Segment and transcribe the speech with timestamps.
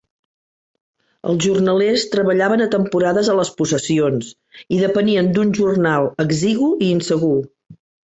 [1.33, 4.31] Els jornalers treballaven a temporades a les possessions
[4.77, 7.37] i depenien d'un jornal exigu i insegur.